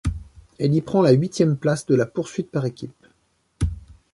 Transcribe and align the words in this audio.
Elle 0.57 0.73
y 0.73 0.81
prend 0.81 1.03
la 1.03 1.11
huitième 1.11 1.55
place 1.55 1.85
de 1.85 1.93
la 1.93 2.07
poursuite 2.07 2.49
par 2.49 2.65
équipes. 2.65 3.05